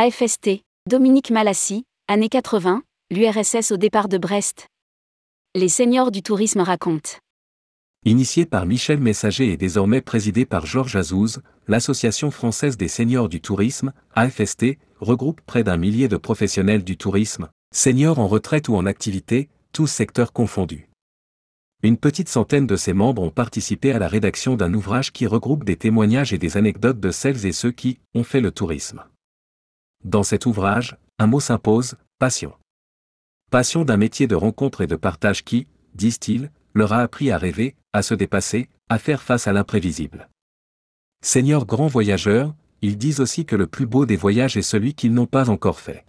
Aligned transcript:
AFST, 0.00 0.62
Dominique 0.88 1.32
Malassi, 1.32 1.82
années 2.06 2.28
80, 2.28 2.84
l'URSS 3.10 3.72
au 3.72 3.76
départ 3.76 4.08
de 4.08 4.16
Brest. 4.16 4.68
Les 5.56 5.68
seniors 5.68 6.12
du 6.12 6.22
tourisme 6.22 6.60
racontent. 6.60 7.18
Initié 8.04 8.46
par 8.46 8.64
Michel 8.64 9.00
Messager 9.00 9.52
et 9.52 9.56
désormais 9.56 10.00
présidé 10.00 10.46
par 10.46 10.66
Georges 10.66 10.94
Azouz, 10.94 11.42
l'Association 11.66 12.30
française 12.30 12.76
des 12.76 12.86
seniors 12.86 13.28
du 13.28 13.40
tourisme, 13.40 13.92
AFST, 14.14 14.78
regroupe 15.00 15.40
près 15.40 15.64
d'un 15.64 15.78
millier 15.78 16.06
de 16.06 16.16
professionnels 16.16 16.84
du 16.84 16.96
tourisme, 16.96 17.48
seniors 17.74 18.20
en 18.20 18.28
retraite 18.28 18.68
ou 18.68 18.76
en 18.76 18.86
activité, 18.86 19.48
tous 19.72 19.88
secteurs 19.88 20.32
confondus. 20.32 20.88
Une 21.82 21.96
petite 21.96 22.28
centaine 22.28 22.68
de 22.68 22.76
ses 22.76 22.92
membres 22.92 23.22
ont 23.22 23.32
participé 23.32 23.90
à 23.90 23.98
la 23.98 24.06
rédaction 24.06 24.54
d'un 24.54 24.74
ouvrage 24.74 25.12
qui 25.12 25.26
regroupe 25.26 25.64
des 25.64 25.74
témoignages 25.74 26.32
et 26.32 26.38
des 26.38 26.56
anecdotes 26.56 27.00
de 27.00 27.10
celles 27.10 27.46
et 27.46 27.52
ceux 27.52 27.72
qui 27.72 27.98
ont 28.14 28.22
fait 28.22 28.40
le 28.40 28.52
tourisme. 28.52 29.02
Dans 30.04 30.22
cet 30.22 30.46
ouvrage, 30.46 30.96
un 31.18 31.26
mot 31.26 31.40
s'impose, 31.40 31.96
passion. 32.18 32.52
Passion 33.50 33.84
d'un 33.84 33.96
métier 33.96 34.26
de 34.26 34.36
rencontre 34.36 34.80
et 34.80 34.86
de 34.86 34.94
partage 34.94 35.44
qui, 35.44 35.66
disent-ils, 35.94 36.50
leur 36.72 36.92
a 36.92 36.98
appris 36.98 37.30
à 37.32 37.38
rêver, 37.38 37.74
à 37.92 38.02
se 38.02 38.14
dépasser, 38.14 38.68
à 38.88 38.98
faire 38.98 39.22
face 39.22 39.48
à 39.48 39.52
l'imprévisible. 39.52 40.28
Seigneurs 41.20 41.66
grands 41.66 41.88
voyageurs, 41.88 42.54
ils 42.80 42.96
disent 42.96 43.20
aussi 43.20 43.44
que 43.44 43.56
le 43.56 43.66
plus 43.66 43.86
beau 43.86 44.06
des 44.06 44.16
voyages 44.16 44.56
est 44.56 44.62
celui 44.62 44.94
qu'ils 44.94 45.12
n'ont 45.12 45.26
pas 45.26 45.50
encore 45.50 45.80
fait. 45.80 46.04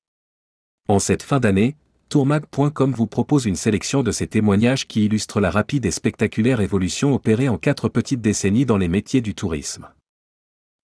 En 0.88 1.00
cette 1.00 1.24
fin 1.24 1.40
d'année, 1.40 1.76
tourmag.com 2.10 2.92
vous 2.92 3.08
propose 3.08 3.46
une 3.46 3.56
sélection 3.56 4.04
de 4.04 4.12
ces 4.12 4.28
témoignages 4.28 4.88
qui 4.88 5.06
illustrent 5.06 5.42
la 5.42 5.50
rapide 5.50 5.86
et 5.86 5.92
spectaculaire 5.92 6.62
évolution 6.62 7.16
opérée 7.16 7.50
en 7.50 7.58
quatre 7.58 7.90
petites 7.90 8.22
décennies 8.22 8.66
dans 8.66 8.78
les 8.78 8.88
métiers 8.88 9.22
du 9.22 9.34
tourisme. 9.34 9.90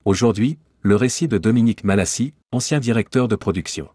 Aujourd'hui, 0.06 0.58
le 0.86 0.96
récit 0.96 1.28
de 1.28 1.40
Dominique 1.40 1.84
Malassi, 1.84 2.36
ancien 2.52 2.80
directeur 2.80 3.28
de 3.28 3.36
production. 3.36 3.90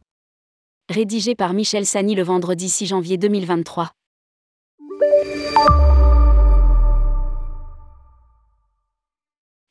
Rédigé 0.89 1.37
par 1.37 1.53
Michel 1.53 1.87
Sani 1.87 2.17
le 2.17 2.25
vendredi 2.25 2.69
6 2.69 2.87
janvier 2.87 3.17
2023. 3.17 3.93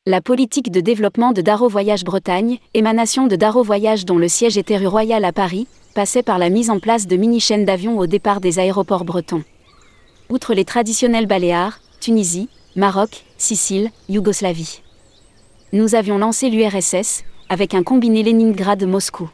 La 0.05 0.21
politique 0.21 0.71
de 0.71 0.79
développement 0.79 1.33
de 1.33 1.41
Darro 1.41 1.67
Voyage 1.67 2.05
Bretagne, 2.05 2.57
émanation 2.73 3.27
de 3.27 3.35
Darro 3.35 3.63
Voyage 3.63 4.05
dont 4.05 4.17
le 4.17 4.29
siège 4.29 4.57
était 4.57 4.77
rue 4.77 4.87
Royale 4.87 5.25
à 5.25 5.33
Paris, 5.33 5.67
passait 5.95 6.23
par 6.23 6.37
la 6.37 6.49
mise 6.49 6.69
en 6.69 6.79
place 6.79 7.05
de 7.05 7.17
mini-chaînes 7.17 7.65
d'avions 7.65 7.97
au 7.97 8.07
départ 8.07 8.39
des 8.39 8.59
aéroports 8.59 9.03
bretons. 9.03 9.43
Outre 10.29 10.53
les 10.53 10.63
traditionnels 10.63 11.27
Baléares, 11.27 11.81
Tunisie, 11.99 12.47
Maroc, 12.77 13.25
Sicile, 13.37 13.91
Yougoslavie. 14.07 14.79
Nous 15.71 15.93
avions 15.93 16.17
lancé 16.17 16.49
l'URSS, 16.49 17.23
avec 17.47 17.75
un 17.75 17.83
combiné 17.83 18.23
Leningrad-Moscou. 18.23 19.29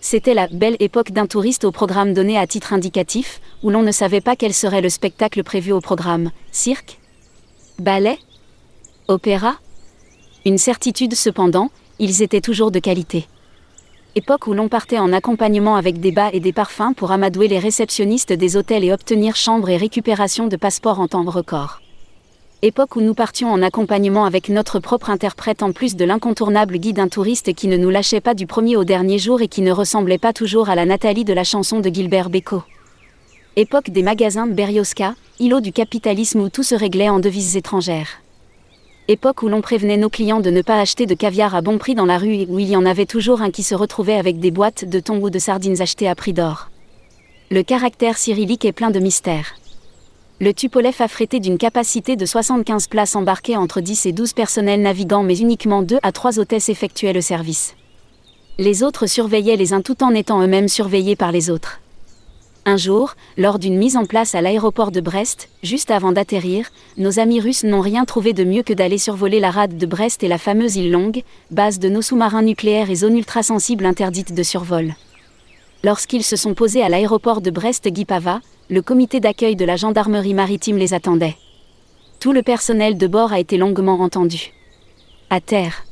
C'était 0.00 0.34
la 0.34 0.48
belle 0.48 0.76
époque 0.80 1.12
d'un 1.12 1.26
touriste 1.26 1.64
au 1.64 1.70
programme 1.70 2.12
donné 2.12 2.36
à 2.36 2.48
titre 2.48 2.72
indicatif, 2.72 3.40
où 3.62 3.70
l'on 3.70 3.84
ne 3.84 3.92
savait 3.92 4.20
pas 4.20 4.34
quel 4.34 4.52
serait 4.52 4.80
le 4.80 4.88
spectacle 4.88 5.44
prévu 5.44 5.70
au 5.70 5.80
programme. 5.80 6.32
Cirque 6.50 6.98
Ballet 7.78 8.18
Opéra 9.06 9.54
Une 10.44 10.58
certitude 10.58 11.14
cependant, 11.14 11.70
ils 12.00 12.22
étaient 12.22 12.40
toujours 12.40 12.72
de 12.72 12.80
qualité. 12.80 13.28
Époque 14.16 14.48
où 14.48 14.54
l'on 14.54 14.68
partait 14.68 14.98
en 14.98 15.12
accompagnement 15.12 15.76
avec 15.76 16.00
des 16.00 16.10
bas 16.10 16.30
et 16.32 16.40
des 16.40 16.52
parfums 16.52 16.94
pour 16.96 17.12
amadouer 17.12 17.46
les 17.46 17.60
réceptionnistes 17.60 18.32
des 18.32 18.56
hôtels 18.56 18.82
et 18.82 18.92
obtenir 18.92 19.36
chambre 19.36 19.68
et 19.68 19.76
récupération 19.76 20.48
de 20.48 20.56
passeports 20.56 20.98
en 20.98 21.06
temps 21.06 21.22
record 21.22 21.80
époque 22.66 22.96
où 22.96 23.02
nous 23.02 23.12
partions 23.12 23.52
en 23.52 23.60
accompagnement 23.60 24.24
avec 24.24 24.48
notre 24.48 24.78
propre 24.78 25.10
interprète 25.10 25.62
en 25.62 25.72
plus 25.72 25.96
de 25.96 26.04
l'incontournable 26.06 26.78
guide 26.78 26.98
un 26.98 27.08
touriste 27.08 27.52
qui 27.52 27.68
ne 27.68 27.76
nous 27.76 27.90
lâchait 27.90 28.22
pas 28.22 28.32
du 28.32 28.46
premier 28.46 28.78
au 28.78 28.84
dernier 28.84 29.18
jour 29.18 29.42
et 29.42 29.48
qui 29.48 29.60
ne 29.60 29.70
ressemblait 29.70 30.16
pas 30.16 30.32
toujours 30.32 30.70
à 30.70 30.74
la 30.74 30.86
Nathalie 30.86 31.24
de 31.24 31.34
la 31.34 31.44
chanson 31.44 31.80
de 31.80 31.90
Gilbert 31.90 32.30
Bécaud. 32.30 32.62
Époque 33.56 33.90
des 33.90 34.02
magasins 34.02 34.46
Berioska, 34.46 35.14
îlot 35.40 35.60
du 35.60 35.72
capitalisme 35.72 36.40
où 36.40 36.48
tout 36.48 36.62
se 36.62 36.74
réglait 36.74 37.10
en 37.10 37.20
devises 37.20 37.54
étrangères. 37.56 38.22
Époque 39.08 39.42
où 39.42 39.48
l'on 39.48 39.60
prévenait 39.60 39.98
nos 39.98 40.08
clients 40.08 40.40
de 40.40 40.48
ne 40.48 40.62
pas 40.62 40.80
acheter 40.80 41.04
de 41.04 41.14
caviar 41.14 41.54
à 41.54 41.60
bon 41.60 41.76
prix 41.76 41.94
dans 41.94 42.06
la 42.06 42.16
rue 42.16 42.34
et 42.34 42.46
où 42.48 42.58
il 42.58 42.70
y 42.70 42.76
en 42.76 42.86
avait 42.86 43.04
toujours 43.04 43.42
un 43.42 43.50
qui 43.50 43.62
se 43.62 43.74
retrouvait 43.74 44.16
avec 44.16 44.40
des 44.40 44.50
boîtes 44.50 44.86
de 44.86 45.00
thon 45.00 45.20
ou 45.20 45.28
de 45.28 45.38
sardines 45.38 45.82
achetées 45.82 46.08
à 46.08 46.14
prix 46.14 46.32
d'or. 46.32 46.70
Le 47.50 47.62
caractère 47.62 48.16
cyrillique 48.16 48.64
est 48.64 48.72
plein 48.72 48.90
de 48.90 49.00
mystères. 49.00 49.54
Le 50.40 50.52
Tupolev 50.52 50.96
affrété 50.98 51.38
d'une 51.38 51.58
capacité 51.58 52.16
de 52.16 52.26
75 52.26 52.88
places 52.88 53.14
embarquées 53.14 53.56
entre 53.56 53.80
10 53.80 54.06
et 54.06 54.12
12 54.12 54.32
personnels 54.32 54.82
navigants 54.82 55.22
mais 55.22 55.38
uniquement 55.38 55.82
2 55.82 55.98
à 56.02 56.10
3 56.10 56.40
hôtesses 56.40 56.68
effectuaient 56.68 57.12
le 57.12 57.20
service. 57.20 57.76
Les 58.58 58.82
autres 58.82 59.06
surveillaient 59.06 59.54
les 59.54 59.72
uns 59.72 59.80
tout 59.80 60.02
en 60.02 60.12
étant 60.12 60.42
eux-mêmes 60.42 60.66
surveillés 60.66 61.14
par 61.14 61.30
les 61.30 61.50
autres. 61.50 61.80
Un 62.66 62.76
jour, 62.76 63.14
lors 63.36 63.60
d'une 63.60 63.76
mise 63.76 63.96
en 63.96 64.06
place 64.06 64.34
à 64.34 64.40
l'aéroport 64.40 64.90
de 64.90 65.00
Brest, 65.00 65.50
juste 65.62 65.92
avant 65.92 66.10
d'atterrir, 66.10 66.66
nos 66.98 67.20
amis 67.20 67.40
russes 67.40 67.62
n'ont 67.62 67.80
rien 67.80 68.04
trouvé 68.04 68.32
de 68.32 68.42
mieux 68.42 68.64
que 68.64 68.72
d'aller 68.72 68.98
survoler 68.98 69.38
la 69.38 69.52
rade 69.52 69.78
de 69.78 69.86
Brest 69.86 70.24
et 70.24 70.28
la 70.28 70.38
fameuse 70.38 70.74
île 70.74 70.90
Longue, 70.90 71.22
base 71.52 71.78
de 71.78 71.88
nos 71.88 72.02
sous-marins 72.02 72.42
nucléaires 72.42 72.90
et 72.90 72.96
zone 72.96 73.16
ultra-sensible 73.16 73.86
interdite 73.86 74.34
de 74.34 74.42
survol. 74.42 74.94
Lorsqu'ils 75.84 76.24
se 76.24 76.34
sont 76.34 76.54
posés 76.54 76.82
à 76.82 76.88
l'aéroport 76.88 77.42
de 77.42 77.50
Brest-Guipava, 77.50 78.40
le 78.70 78.80
comité 78.80 79.20
d'accueil 79.20 79.54
de 79.54 79.66
la 79.66 79.76
gendarmerie 79.76 80.32
maritime 80.32 80.78
les 80.78 80.94
attendait. 80.94 81.36
Tout 82.20 82.32
le 82.32 82.42
personnel 82.42 82.96
de 82.96 83.06
bord 83.06 83.34
a 83.34 83.38
été 83.38 83.58
longuement 83.58 84.00
entendu. 84.00 84.54
À 85.28 85.42
terre. 85.42 85.84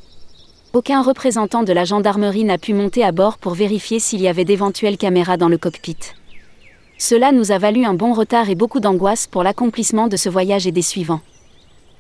Aucun 0.72 1.02
représentant 1.02 1.62
de 1.62 1.74
la 1.74 1.84
gendarmerie 1.84 2.44
n'a 2.44 2.56
pu 2.56 2.72
monter 2.72 3.04
à 3.04 3.12
bord 3.12 3.36
pour 3.36 3.52
vérifier 3.52 3.98
s'il 3.98 4.22
y 4.22 4.28
avait 4.28 4.46
d'éventuelles 4.46 4.96
caméras 4.96 5.36
dans 5.36 5.50
le 5.50 5.58
cockpit. 5.58 5.98
Cela 6.96 7.30
nous 7.30 7.52
a 7.52 7.58
valu 7.58 7.84
un 7.84 7.92
bon 7.92 8.14
retard 8.14 8.48
et 8.48 8.54
beaucoup 8.54 8.80
d'angoisse 8.80 9.26
pour 9.26 9.42
l'accomplissement 9.42 10.08
de 10.08 10.16
ce 10.16 10.30
voyage 10.30 10.66
et 10.66 10.72
des 10.72 10.80
suivants. 10.80 11.20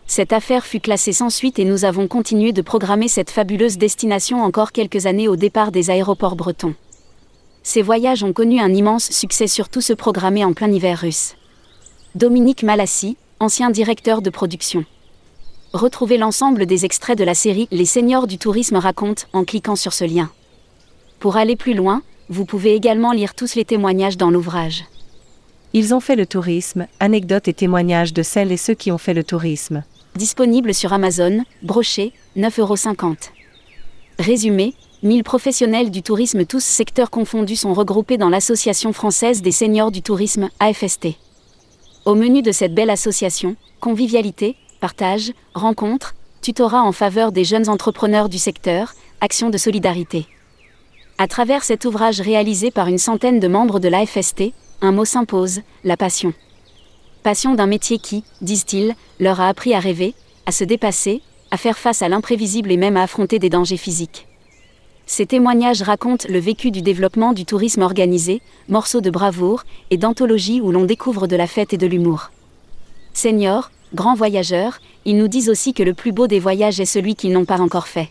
Cette 0.06 0.32
affaire 0.32 0.64
fut 0.64 0.80
classée 0.80 1.12
sans 1.12 1.28
suite 1.28 1.58
et 1.58 1.66
nous 1.66 1.84
avons 1.84 2.08
continué 2.08 2.54
de 2.54 2.62
programmer 2.62 3.08
cette 3.08 3.30
fabuleuse 3.30 3.76
destination 3.76 4.42
encore 4.42 4.72
quelques 4.72 5.04
années 5.04 5.28
au 5.28 5.36
départ 5.36 5.72
des 5.72 5.90
aéroports 5.90 6.36
bretons. 6.36 6.74
Ces 7.62 7.82
voyages 7.82 8.24
ont 8.24 8.32
connu 8.32 8.60
un 8.60 8.72
immense 8.72 9.10
succès 9.10 9.46
surtout 9.46 9.80
ceux 9.80 9.96
programmés 9.96 10.44
en 10.44 10.52
plein 10.52 10.70
hiver 10.70 10.98
russe. 10.98 11.36
Dominique 12.14 12.62
Malassi, 12.62 13.16
ancien 13.40 13.70
directeur 13.70 14.20
de 14.20 14.30
production. 14.30 14.84
Retrouvez 15.72 16.18
l'ensemble 16.18 16.66
des 16.66 16.84
extraits 16.84 17.16
de 17.16 17.24
la 17.24 17.34
série 17.34 17.68
Les 17.70 17.86
seniors 17.86 18.26
du 18.26 18.36
tourisme 18.36 18.76
racontent 18.76 19.24
en 19.32 19.44
cliquant 19.44 19.76
sur 19.76 19.92
ce 19.92 20.04
lien. 20.04 20.30
Pour 21.18 21.36
aller 21.36 21.56
plus 21.56 21.74
loin, 21.74 22.02
vous 22.28 22.44
pouvez 22.44 22.74
également 22.74 23.12
lire 23.12 23.34
tous 23.34 23.54
les 23.54 23.64
témoignages 23.64 24.16
dans 24.16 24.30
l'ouvrage. 24.30 24.84
Ils 25.72 25.94
ont 25.94 26.00
fait 26.00 26.16
le 26.16 26.26
tourisme, 26.26 26.86
anecdotes 27.00 27.48
et 27.48 27.54
témoignages 27.54 28.12
de 28.12 28.22
celles 28.22 28.52
et 28.52 28.56
ceux 28.56 28.74
qui 28.74 28.92
ont 28.92 28.98
fait 28.98 29.14
le 29.14 29.24
tourisme. 29.24 29.84
Disponible 30.16 30.74
sur 30.74 30.92
Amazon, 30.92 31.44
broché, 31.62 32.12
9,50€. 32.36 33.30
Résumé, 34.18 34.74
1000 35.04 35.24
professionnels 35.24 35.90
du 35.90 36.00
tourisme 36.00 36.44
tous 36.44 36.62
secteurs 36.62 37.10
confondus 37.10 37.56
sont 37.56 37.74
regroupés 37.74 38.18
dans 38.18 38.28
l'Association 38.28 38.92
française 38.92 39.42
des 39.42 39.50
seniors 39.50 39.90
du 39.90 40.00
tourisme, 40.00 40.48
AFST. 40.60 41.08
Au 42.04 42.14
menu 42.14 42.40
de 42.40 42.52
cette 42.52 42.72
belle 42.72 42.90
association, 42.90 43.56
convivialité, 43.80 44.54
partage, 44.80 45.32
rencontres, 45.54 46.14
tutorat 46.40 46.84
en 46.84 46.92
faveur 46.92 47.32
des 47.32 47.42
jeunes 47.42 47.68
entrepreneurs 47.68 48.28
du 48.28 48.38
secteur, 48.38 48.94
actions 49.20 49.50
de 49.50 49.58
solidarité. 49.58 50.26
À 51.18 51.26
travers 51.26 51.64
cet 51.64 51.84
ouvrage 51.84 52.20
réalisé 52.20 52.70
par 52.70 52.86
une 52.86 52.98
centaine 52.98 53.40
de 53.40 53.48
membres 53.48 53.80
de 53.80 53.88
l'AFST, 53.88 54.52
un 54.82 54.92
mot 54.92 55.04
s'impose, 55.04 55.62
la 55.82 55.96
passion. 55.96 56.32
Passion 57.24 57.56
d'un 57.56 57.66
métier 57.66 57.98
qui, 57.98 58.22
disent-ils, 58.40 58.94
leur 59.18 59.40
a 59.40 59.48
appris 59.48 59.74
à 59.74 59.80
rêver, 59.80 60.14
à 60.46 60.52
se 60.52 60.62
dépasser, 60.62 61.22
à 61.50 61.56
faire 61.56 61.78
face 61.78 62.02
à 62.02 62.08
l'imprévisible 62.08 62.70
et 62.70 62.76
même 62.76 62.96
à 62.96 63.02
affronter 63.02 63.40
des 63.40 63.50
dangers 63.50 63.76
physiques. 63.76 64.28
Ces 65.06 65.26
témoignages 65.26 65.82
racontent 65.82 66.26
le 66.28 66.38
vécu 66.38 66.70
du 66.70 66.80
développement 66.80 67.32
du 67.32 67.44
tourisme 67.44 67.82
organisé, 67.82 68.40
morceaux 68.68 69.00
de 69.00 69.10
bravoure 69.10 69.64
et 69.90 69.96
d'anthologie 69.96 70.60
où 70.60 70.72
l'on 70.72 70.84
découvre 70.84 71.26
de 71.26 71.36
la 71.36 71.46
fête 71.46 71.72
et 71.72 71.78
de 71.78 71.86
l'humour. 71.86 72.30
Seniors, 73.12 73.70
grands 73.94 74.14
voyageurs, 74.14 74.80
ils 75.04 75.16
nous 75.16 75.28
disent 75.28 75.50
aussi 75.50 75.74
que 75.74 75.82
le 75.82 75.94
plus 75.94 76.12
beau 76.12 76.26
des 76.26 76.40
voyages 76.40 76.80
est 76.80 76.86
celui 76.86 77.14
qu'ils 77.14 77.32
n'ont 77.32 77.44
pas 77.44 77.60
encore 77.60 77.88
fait. 77.88 78.08